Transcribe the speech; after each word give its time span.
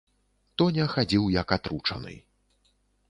Тоня 0.61 0.87
хадзіў 0.93 1.27
як 1.41 1.53
атручаны. 1.57 2.15